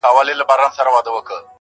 په 0.03 0.07
رڼا 0.11 0.23
كي 0.27 0.33
يې 0.41 0.45
پر 0.49 0.59
زړه 0.77 0.91
ځانمرگى 0.95 1.11
وسي 1.11 1.49